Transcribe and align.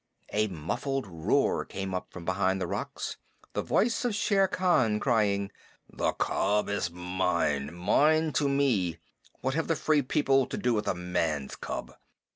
A 0.33 0.47
muffled 0.47 1.05
roar 1.05 1.63
came 1.63 1.93
up 1.93 2.07
from 2.11 2.25
behind 2.25 2.59
the 2.59 2.65
rocks 2.65 3.17
the 3.53 3.61
voice 3.61 4.03
of 4.03 4.15
Shere 4.15 4.47
Khan 4.47 4.99
crying: 4.99 5.51
"The 5.87 6.13
cub 6.13 6.69
is 6.69 6.89
mine. 6.89 7.67
Give 7.67 7.75
him 7.75 8.33
to 8.33 8.49
me. 8.49 8.97
What 9.41 9.53
have 9.53 9.67
the 9.67 9.75
Free 9.75 10.01
People 10.01 10.47
to 10.47 10.57
do 10.57 10.73
with 10.73 10.87
a 10.87 10.95
man's 10.95 11.55
cub?" 11.55 11.93